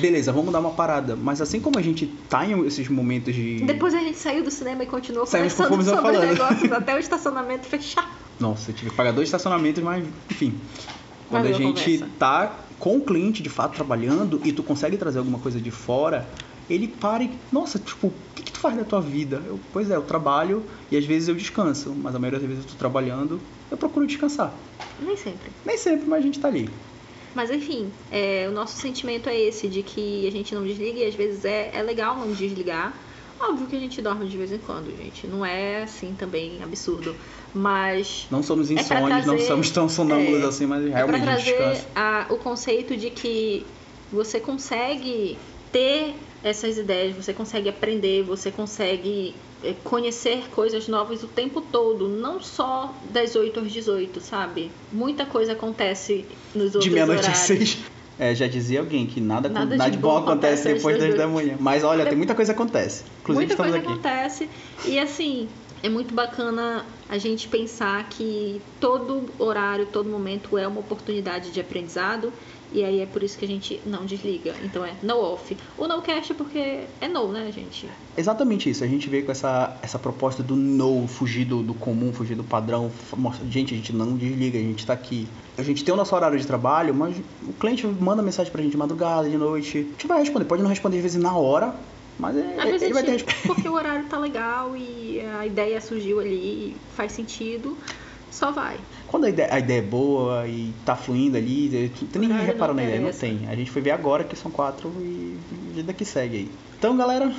beleza, 0.00 0.32
vamos 0.32 0.52
dar 0.52 0.60
uma 0.60 0.70
parada, 0.70 1.16
mas 1.16 1.40
assim 1.40 1.60
como 1.60 1.78
a 1.78 1.82
gente 1.82 2.06
tá 2.28 2.46
em 2.46 2.64
esses 2.66 2.88
momentos 2.88 3.34
de. 3.34 3.62
Depois 3.64 3.94
a 3.94 3.98
gente 3.98 4.18
saiu 4.18 4.44
do 4.44 4.50
cinema 4.50 4.84
e 4.84 4.86
continuou 4.86 5.26
Saímos 5.26 5.54
conversando 5.54 5.96
sobre 5.96 6.12
falando. 6.12 6.28
negócios 6.28 6.70
até 6.72 6.94
o 6.94 6.98
estacionamento 6.98 7.66
fechar. 7.66 8.16
Nossa, 8.38 8.70
eu 8.70 8.74
tive 8.74 8.90
que 8.90 8.96
pagar 8.96 9.12
dois 9.12 9.28
estacionamentos, 9.28 9.82
mas 9.82 10.04
enfim. 10.30 10.54
Quando 11.28 11.46
a 11.46 11.48
a 11.48 11.52
gente 11.52 11.98
conversa. 11.98 12.08
tá 12.18 12.56
com 12.78 12.96
o 12.96 13.00
cliente 13.00 13.42
de 13.42 13.48
fato 13.48 13.74
trabalhando 13.74 14.40
e 14.44 14.52
tu 14.52 14.62
consegue 14.62 14.96
trazer 14.96 15.18
alguma 15.18 15.38
coisa 15.38 15.60
de 15.60 15.70
fora, 15.70 16.28
ele 16.68 16.88
para 16.88 17.22
e. 17.24 17.30
Nossa, 17.50 17.78
tipo, 17.78 18.08
o 18.08 18.14
que, 18.34 18.42
que 18.42 18.52
tu 18.52 18.58
faz 18.60 18.76
da 18.76 18.84
tua 18.84 19.00
vida? 19.00 19.42
Eu, 19.46 19.60
pois 19.72 19.90
é, 19.90 19.96
eu 19.96 20.02
trabalho 20.02 20.64
e 20.90 20.96
às 20.96 21.04
vezes 21.04 21.28
eu 21.28 21.34
descanso, 21.34 21.94
mas 21.94 22.14
a 22.14 22.18
maioria 22.18 22.38
das 22.40 22.48
vezes 22.48 22.64
eu 22.64 22.70
tô 22.70 22.76
trabalhando, 22.76 23.40
eu 23.70 23.76
procuro 23.76 24.06
descansar. 24.06 24.54
Nem 24.98 25.16
sempre. 25.16 25.50
Nem 25.64 25.76
sempre, 25.76 26.06
mas 26.08 26.18
a 26.20 26.22
gente 26.22 26.38
tá 26.40 26.48
ali. 26.48 26.68
Mas 27.34 27.50
enfim, 27.50 27.90
é, 28.10 28.46
o 28.48 28.52
nosso 28.52 28.78
sentimento 28.78 29.28
é 29.28 29.38
esse, 29.38 29.66
de 29.68 29.82
que 29.82 30.26
a 30.26 30.30
gente 30.30 30.54
não 30.54 30.64
desliga 30.64 30.98
e 31.00 31.04
às 31.06 31.14
vezes 31.14 31.44
é, 31.44 31.70
é 31.74 31.82
legal 31.82 32.16
não 32.16 32.30
desligar. 32.30 32.94
Óbvio 33.40 33.66
que 33.66 33.74
a 33.74 33.78
gente 33.80 34.00
dorme 34.00 34.28
de 34.28 34.36
vez 34.36 34.52
em 34.52 34.58
quando, 34.58 34.94
gente. 34.96 35.26
Não 35.26 35.44
é 35.44 35.82
assim 35.82 36.14
também 36.14 36.62
absurdo. 36.62 37.16
Mas 37.52 38.26
Não 38.30 38.42
somos 38.42 38.70
É 38.70 38.74
insônios, 38.74 39.26
não 39.26 39.34
trazer- 39.34 39.46
somos 39.48 39.70
tão 39.70 39.88
sonâmbulos 39.88 40.42
é, 40.42 40.46
assim, 40.46 40.66
mas 40.66 40.84
é 40.86 40.90
realmente 40.90 41.14
a 41.28 41.36
gente 41.36 41.44
trazer 41.54 41.74
descansa. 41.74 41.88
a- 41.94 42.26
o 42.30 42.36
conceito 42.36 42.96
de 42.96 43.10
que 43.10 43.66
você 44.12 44.38
consegue 44.38 45.38
ter 45.72 46.14
essas 46.44 46.76
ideias, 46.76 47.16
você 47.16 47.32
consegue 47.32 47.68
aprender, 47.68 48.22
você 48.22 48.50
consegue 48.50 49.34
é, 49.64 49.74
conhecer 49.84 50.44
coisas 50.50 50.88
novas 50.88 51.22
o 51.22 51.28
tempo 51.28 51.60
todo, 51.60 52.08
não 52.08 52.40
só 52.40 52.94
das 53.10 53.34
8 53.34 53.60
às 53.60 53.72
18, 53.72 54.20
sabe? 54.20 54.70
Muita 54.92 55.24
coisa 55.24 55.52
acontece 55.52 56.24
nos 56.54 56.66
outros 56.74 56.84
De 56.84 56.90
meia-noite 56.90 57.20
às 57.20 57.48
horários. 57.48 57.70
seis. 57.70 57.78
É, 58.18 58.34
já 58.34 58.46
dizia 58.46 58.80
alguém 58.80 59.06
que 59.06 59.20
nada, 59.20 59.48
Nada 59.48 59.74
nada, 59.74 59.90
de 59.90 59.96
bom 59.96 60.10
bom 60.10 60.18
acontece 60.18 60.68
acontece 60.68 60.74
depois 60.74 60.98
das 60.98 61.16
da 61.16 61.26
manhã. 61.26 61.56
Mas 61.58 61.82
olha, 61.82 62.04
tem 62.06 62.16
muita 62.16 62.34
coisa 62.34 62.52
que 62.52 62.60
acontece. 62.60 63.04
Inclusive 63.22 63.46
Muita 63.46 63.54
estamos 63.54 63.72
coisa 63.72 63.78
aqui. 63.78 64.08
acontece 64.08 64.48
e 64.84 64.98
assim, 64.98 65.48
é 65.82 65.88
muito 65.88 66.12
bacana 66.14 66.84
a 67.08 67.18
gente 67.18 67.48
pensar 67.48 68.08
que 68.10 68.60
todo 68.78 69.24
horário, 69.38 69.86
todo 69.86 70.08
momento 70.08 70.58
é 70.58 70.68
uma 70.68 70.80
oportunidade 70.80 71.50
de 71.50 71.60
aprendizado 71.60 72.32
e 72.72 72.84
aí 72.84 73.00
é 73.00 73.06
por 73.06 73.22
isso 73.22 73.38
que 73.38 73.44
a 73.44 73.48
gente 73.48 73.80
não 73.86 74.04
desliga. 74.04 74.54
Então 74.62 74.84
é 74.84 74.92
no 75.02 75.18
off. 75.18 75.56
O 75.76 75.86
no 75.86 76.00
cast 76.02 76.32
é 76.32 76.34
porque 76.34 76.84
é 77.00 77.08
no, 77.08 77.32
né, 77.32 77.50
gente? 77.52 77.88
Exatamente 78.16 78.70
isso. 78.70 78.82
A 78.84 78.86
gente 78.86 79.08
veio 79.08 79.24
com 79.24 79.32
essa, 79.32 79.76
essa 79.82 79.98
proposta 79.98 80.42
do 80.42 80.56
no, 80.56 81.06
fugir 81.06 81.44
do, 81.44 81.62
do 81.62 81.74
comum, 81.74 82.12
fugir 82.12 82.34
do 82.34 82.44
padrão. 82.44 82.90
Gente, 83.50 83.74
a 83.74 83.76
gente 83.76 83.92
não 83.92 84.16
desliga, 84.16 84.58
a 84.58 84.62
gente 84.62 84.86
tá 84.86 84.92
aqui. 84.92 85.28
A 85.56 85.62
gente 85.62 85.84
tem 85.84 85.92
o 85.92 85.96
nosso 85.96 86.14
horário 86.14 86.38
de 86.38 86.46
trabalho, 86.46 86.94
mas 86.94 87.16
o 87.46 87.52
cliente 87.54 87.86
manda 87.86 88.22
mensagem 88.22 88.50
pra 88.50 88.62
gente 88.62 88.72
de 88.72 88.78
madrugada, 88.78 89.28
de 89.28 89.36
noite. 89.36 89.78
A 89.78 89.82
gente 89.82 90.06
vai 90.06 90.20
responder. 90.20 90.44
Pode 90.46 90.62
não 90.62 90.70
responder 90.70 90.96
às 90.96 91.02
vezes 91.02 91.22
na 91.22 91.36
hora, 91.36 91.74
mas 92.18 92.36
é, 92.36 92.56
Às 92.58 92.64
vezes 92.64 92.82
ele 92.82 92.94
vai 92.94 93.02
ter 93.02 93.16
tipo, 93.16 93.32
porque 93.46 93.68
o 93.68 93.74
horário 93.74 94.06
tá 94.06 94.18
legal 94.18 94.76
e 94.76 95.20
a 95.38 95.46
ideia 95.46 95.80
surgiu 95.80 96.20
ali, 96.20 96.76
faz 96.96 97.12
sentido, 97.12 97.76
só 98.32 98.50
vai. 98.50 98.78
Quando 99.06 99.24
a 99.24 99.28
ideia, 99.28 99.52
a 99.52 99.58
ideia 99.58 99.78
é 99.78 99.82
boa 99.82 100.48
e 100.48 100.72
tá 100.86 100.96
fluindo 100.96 101.36
ali, 101.36 101.90
ninguém 102.14 102.30
Horário 102.30 102.46
repara 102.46 102.72
não 102.72 102.82
na 102.82 102.84
ideia, 102.84 103.00
não 103.00 103.12
tem. 103.12 103.46
A 103.46 103.54
gente 103.54 103.70
foi 103.70 103.82
ver 103.82 103.90
agora 103.90 104.24
que 104.24 104.34
são 104.34 104.50
quatro 104.50 104.90
e 104.98 105.38
a 105.70 105.74
vida 105.76 105.92
que 105.92 106.04
segue 106.04 106.36
aí. 106.38 106.50
Então, 106.78 106.96
galera, 106.96 107.30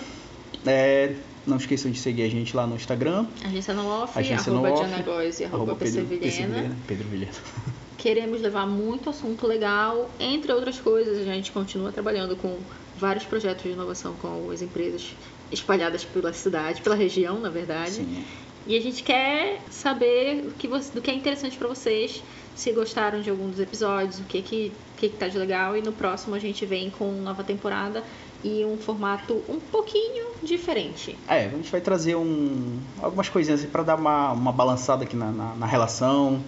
é, 0.65 1.15
não 1.47 1.57
esqueçam 1.57 1.91
de 1.91 1.99
seguir 1.99 2.21
a 2.23 2.29
gente 2.29 2.55
lá 2.55 2.67
no 2.67 2.75
Instagram. 2.75 3.25
Agência 3.43 3.73
no 3.73 3.87
off, 3.87 4.17
Agência 4.17 4.53
arroba 4.53 4.71
off, 4.71 4.85
Diana 4.85 5.03
Góes 5.03 5.39
e 5.39 5.45
arroba, 5.45 5.75
Pedro, 5.75 6.01
PC 6.01 6.01
Vilhena. 6.03 6.55
Vilhena, 6.55 6.77
Pedro 6.87 7.07
Vilhena. 7.09 7.31
Queremos 7.97 8.41
levar 8.41 8.67
muito 8.67 9.09
assunto 9.09 9.47
legal, 9.47 10.09
entre 10.19 10.51
outras 10.51 10.79
coisas, 10.79 11.17
a 11.17 11.23
gente 11.23 11.51
continua 11.51 11.91
trabalhando 11.91 12.35
com 12.35 12.57
vários 12.97 13.23
projetos 13.23 13.63
de 13.63 13.69
inovação 13.69 14.13
com 14.21 14.51
as 14.51 14.61
empresas 14.61 15.15
espalhadas 15.51 16.03
pela 16.03 16.33
cidade, 16.33 16.81
pela 16.81 16.95
região, 16.95 17.39
na 17.39 17.49
verdade. 17.49 17.95
Sim. 17.95 18.23
E 18.65 18.77
a 18.77 18.81
gente 18.81 19.03
quer 19.03 19.61
saber 19.69 20.45
o 20.47 20.51
que 20.51 20.67
você- 20.67 20.93
do 20.93 21.01
que 21.01 21.11
é 21.11 21.13
interessante 21.13 21.57
para 21.57 21.67
vocês, 21.67 22.23
se 22.55 22.71
gostaram 22.71 23.19
de 23.21 23.29
algum 23.29 23.49
dos 23.49 23.59
episódios, 23.59 24.19
o 24.19 24.23
que 24.23 24.41
que, 24.41 24.71
que 24.97 25.09
que 25.09 25.17
tá 25.17 25.27
de 25.27 25.37
legal. 25.37 25.75
E 25.75 25.81
no 25.81 25.91
próximo 25.91 26.33
a 26.35 26.39
gente 26.39 26.65
vem 26.65 26.89
com 26.89 27.11
nova 27.11 27.43
temporada 27.43 28.03
e 28.43 28.63
um 28.63 28.77
formato 28.77 29.41
um 29.49 29.59
pouquinho 29.59 30.27
diferente. 30.41 31.17
É, 31.27 31.45
a 31.45 31.49
gente 31.49 31.69
vai 31.71 31.81
trazer 31.81 32.15
um, 32.15 32.79
algumas 33.01 33.27
coisinhas 33.27 33.59
assim 33.61 33.69
pra 33.69 33.83
dar 33.83 33.95
uma, 33.95 34.31
uma 34.31 34.51
balançada 34.51 35.03
aqui 35.03 35.15
na, 35.15 35.31
na, 35.31 35.55
na 35.55 35.65
relação, 35.65 36.41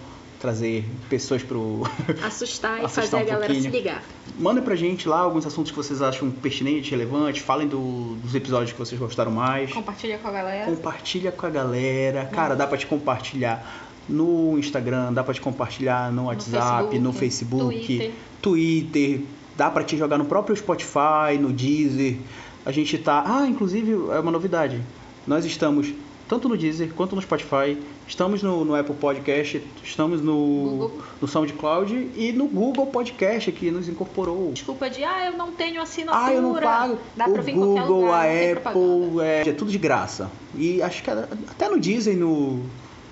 trazer 0.46 0.84
pessoas 1.10 1.42
pro. 1.42 1.82
Assustar 2.24 2.80
e 2.80 2.84
Assustar 2.84 3.04
fazer 3.04 3.16
a 3.16 3.18
um 3.20 3.26
galera 3.26 3.52
se 3.54 3.60
pouquinho. 3.62 3.82
ligar. 3.82 4.02
Mandem 4.38 4.62
pra 4.62 4.76
gente 4.76 5.08
lá 5.08 5.18
alguns 5.18 5.44
assuntos 5.44 5.72
que 5.72 5.76
vocês 5.76 6.00
acham 6.00 6.30
pertinentes, 6.30 6.88
relevantes, 6.88 7.42
falem 7.42 7.66
do- 7.66 8.14
dos 8.22 8.32
episódios 8.34 8.72
que 8.72 8.78
vocês 8.78 9.00
gostaram 9.00 9.32
mais. 9.32 9.72
Compartilha 9.72 10.18
com 10.18 10.28
a 10.28 10.30
galera. 10.30 10.66
Compartilha 10.66 11.32
com 11.32 11.46
a 11.46 11.50
galera. 11.50 12.26
Cara, 12.26 12.54
dá 12.54 12.64
pra 12.66 12.78
te 12.78 12.86
compartilhar 12.86 13.84
no 14.08 14.56
Instagram, 14.56 15.12
dá 15.12 15.24
pra 15.24 15.34
te 15.34 15.40
compartilhar 15.40 16.12
no 16.12 16.26
WhatsApp, 16.26 16.96
no 17.00 17.12
Facebook, 17.12 17.74
Twitter. 17.86 18.12
Twitter, 18.40 19.20
dá 19.56 19.68
pra 19.68 19.82
te 19.82 19.96
jogar 19.96 20.16
no 20.16 20.26
próprio 20.26 20.54
Spotify, 20.54 21.36
no 21.40 21.52
Deezer. 21.52 22.18
A 22.64 22.70
gente 22.70 22.96
tá. 22.98 23.24
Ah, 23.26 23.46
inclusive, 23.48 23.92
é 24.12 24.20
uma 24.20 24.30
novidade. 24.30 24.80
Nós 25.26 25.44
estamos 25.44 25.92
tanto 26.28 26.48
no 26.48 26.56
Deezer 26.56 26.92
quanto 26.94 27.14
no 27.14 27.22
Spotify. 27.22 27.78
Estamos 28.06 28.42
no, 28.42 28.64
no 28.64 28.74
Apple 28.74 28.94
Podcast, 28.94 29.62
estamos 29.82 30.20
no, 30.20 30.34
Google. 30.34 30.98
no 31.20 31.28
SoundCloud 31.28 32.10
e 32.16 32.32
no 32.32 32.46
Google 32.46 32.86
Podcast 32.86 33.50
que 33.52 33.70
nos 33.70 33.88
incorporou. 33.88 34.52
Desculpa 34.52 34.88
de, 34.88 35.02
ah, 35.02 35.26
eu 35.26 35.36
não 35.36 35.52
tenho 35.52 35.80
assinatura. 35.80 36.24
Ah, 36.24 36.32
eu 36.32 36.42
não 36.42 36.54
pago. 36.54 36.98
Dá 37.16 37.26
o 37.26 37.32
pra 37.32 37.42
vir 37.42 37.54
Google, 37.54 38.00
lugar, 38.02 38.26
a. 38.26 38.52
Apple, 38.52 39.20
é, 39.22 39.48
é 39.48 39.52
tudo 39.52 39.70
de 39.70 39.78
graça. 39.78 40.30
E 40.54 40.80
acho 40.82 41.02
que 41.02 41.10
até 41.10 41.68
no 41.68 41.80
Disney, 41.80 42.14
no, 42.14 42.62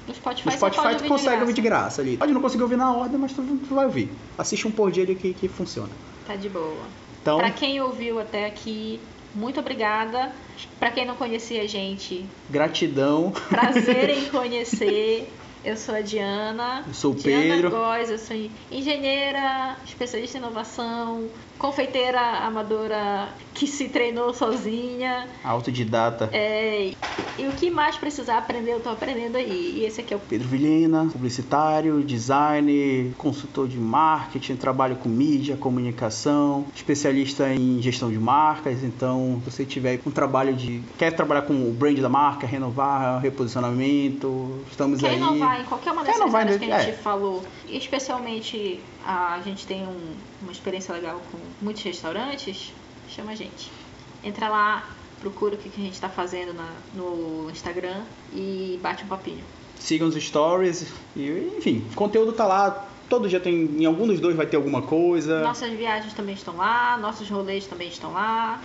No 0.06 0.14
Spotify, 0.14 0.47
no 0.47 0.52
Spotify 0.52 0.97
tu 0.97 1.04
consegue 1.04 1.40
ouvir 1.40 1.54
de 1.54 1.62
graça. 1.62 1.80
graça 1.83 2.02
ali. 2.02 2.16
Pode 2.16 2.33
não 2.33 2.40
conseguir 2.40 2.62
ouvir 2.62 2.76
na 2.76 2.92
ordem, 2.92 3.18
mas 3.18 3.33
tu, 3.33 3.42
tu 3.42 3.75
vai 3.75 3.87
ouvir. 3.87 4.11
Assiste 4.38 4.66
um 4.66 4.71
por 4.71 4.90
dia 4.90 5.02
ali 5.02 5.14
que, 5.14 5.35
que 5.35 5.49
funciona. 5.49 5.90
Tá 6.26 6.37
de 6.37 6.49
boa. 6.49 6.76
Então, 7.21 7.38
Pra 7.38 7.50
quem 7.50 7.80
ouviu 7.80 8.21
até 8.21 8.47
aqui, 8.47 9.00
muito 9.35 9.61
obrigada. 9.61 10.33
Pra 10.79 10.91
quem 10.91 11.05
não 11.05 11.17
conhecia 11.17 11.62
a 11.62 11.67
gente, 11.67 12.25
gratidão. 12.49 13.33
prazer 13.49 14.11
em 14.11 14.26
conhecer. 14.31 15.33
Eu 15.64 15.76
sou 15.79 15.95
a 15.95 16.03
Diana. 16.03 16.85
Eu 16.87 16.93
sou 16.93 17.12
o 17.12 17.14
Diana 17.14 17.55
Pedro. 17.55 17.71
Góes, 17.71 18.11
eu 18.11 18.19
sou 18.19 18.37
engenheira, 18.71 19.76
especialista 19.87 20.37
em 20.37 20.41
inovação, 20.43 21.29
confeiteira 21.59 22.21
amadora 22.21 23.29
que 23.55 23.67
se 23.67 23.89
treinou 23.89 24.35
sozinha. 24.35 25.29
Autodidata. 25.45 26.29
É, 26.33 26.93
e 27.39 27.47
o 27.47 27.53
que 27.53 27.71
mais 27.71 27.97
precisar 27.97 28.39
aprender, 28.39 28.73
eu 28.73 28.81
tô 28.81 28.91
aprendendo 28.91 29.37
aí. 29.37 29.79
E 29.79 29.85
esse 29.85 30.01
aqui 30.01 30.13
é 30.13 30.17
o 30.17 30.21
Pedro 30.21 30.49
Vilhena, 30.49 31.09
publicitário, 31.13 32.03
designer, 32.03 33.13
consultor 33.17 33.69
de 33.69 33.79
marketing, 33.79 34.57
trabalho 34.57 34.97
com 34.97 35.09
mídia, 35.09 35.57
comunicação, 35.57 36.67
especialista 36.75 37.49
em 37.53 37.81
gestão 37.81 38.11
de 38.11 38.19
marcas. 38.19 38.83
Então, 38.83 39.41
se 39.45 39.51
você 39.51 39.65
tiver 39.65 40.01
um 40.07 40.11
trabalho 40.11 40.55
de. 40.55 40.83
quer 40.99 41.13
trabalhar 41.13 41.43
com 41.43 41.55
o 41.55 41.73
brand 41.73 41.99
da 41.99 42.09
marca, 42.09 42.47
renovar, 42.47 43.21
reposicionamento, 43.23 44.59
estamos 44.71 45.01
Quer 45.01 45.11
aí. 45.11 45.17
inovar 45.17 45.61
em 45.61 45.65
qualquer 45.65 45.93
uma 45.93 46.03
Quer 46.03 46.07
dessas 46.13 46.23
inovar 46.23 46.41
áreas 46.43 46.57
em- 46.57 46.67
que 46.67 46.73
a 46.73 46.79
gente 46.81 46.91
é. 46.91 46.93
falou. 46.95 47.43
Especialmente 47.69 48.81
a 49.07 49.41
gente 49.45 49.67
tem 49.67 49.87
um- 49.87 50.15
uma 50.43 50.53
experiência 50.53 50.93
legal 50.95 51.21
com 51.31 51.39
muitos 51.63 51.83
restaurantes, 51.83 52.73
chama 53.09 53.33
a 53.33 53.35
gente. 53.35 53.71
Entra 54.23 54.49
lá, 54.49 54.89
procura 55.21 55.55
o 55.55 55.59
que, 55.59 55.69
que 55.69 55.81
a 55.81 55.85
gente 55.85 55.95
está 55.95 56.09
fazendo 56.09 56.53
na- 56.55 56.73
no 56.95 57.49
Instagram 57.51 58.03
e 58.33 58.79
bate 58.83 59.05
um 59.05 59.09
papinho. 59.09 59.43
Sigam 59.79 60.09
os 60.09 60.15
stories 60.15 60.87
e, 61.15 61.53
enfim, 61.59 61.85
o 61.93 61.95
conteúdo 61.95 62.33
tá 62.33 62.47
lá. 62.47 62.89
Todo 63.09 63.29
dia 63.29 63.39
tem. 63.39 63.55
Em 63.55 63.85
algum 63.85 64.07
dos 64.07 64.19
dois 64.19 64.35
vai 64.35 64.47
ter 64.47 64.57
alguma 64.57 64.81
coisa. 64.81 65.43
Nossas 65.43 65.71
viagens 65.73 66.15
também 66.15 66.35
estão 66.35 66.57
lá, 66.57 66.97
nossos 66.97 67.29
rolês 67.29 67.67
também 67.67 67.89
estão 67.89 68.13
lá. 68.13 68.63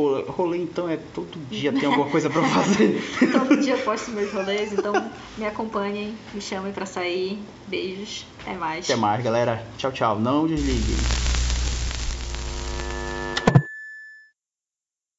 Rolê, 0.00 0.24
rolê, 0.28 0.58
então 0.58 0.88
é 0.88 0.96
todo 0.96 1.38
dia 1.50 1.70
tem 1.72 1.84
alguma 1.84 2.08
coisa 2.08 2.30
pra 2.30 2.42
fazer. 2.42 3.02
Todo 3.30 3.60
dia 3.60 3.74
eu 3.74 3.84
posto 3.84 4.10
meus 4.12 4.32
rolês, 4.32 4.72
então 4.72 4.94
me 5.36 5.44
acompanhem, 5.44 6.14
me 6.32 6.40
chamem 6.40 6.72
para 6.72 6.86
sair. 6.86 7.38
Beijos, 7.66 8.24
até 8.40 8.56
mais. 8.56 8.84
Até 8.86 8.96
mais, 8.96 9.22
galera. 9.22 9.62
Tchau, 9.76 9.92
tchau. 9.92 10.18
Não 10.18 10.46
desliguem. 10.46 11.29